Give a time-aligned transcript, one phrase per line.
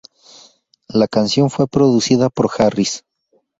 [0.89, 3.05] La canción fue producida por Harris.